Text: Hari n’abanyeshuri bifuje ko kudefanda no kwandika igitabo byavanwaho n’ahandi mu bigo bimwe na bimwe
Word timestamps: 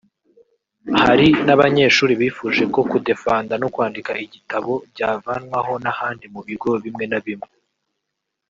Hari 1.01 1.27
n’abanyeshuri 1.45 2.13
bifuje 2.21 2.63
ko 2.73 2.81
kudefanda 2.91 3.53
no 3.61 3.67
kwandika 3.73 4.11
igitabo 4.25 4.73
byavanwaho 4.91 5.73
n’ahandi 5.83 6.25
mu 6.33 6.41
bigo 6.47 6.71
bimwe 6.83 7.05
na 7.11 7.19
bimwe 7.25 7.49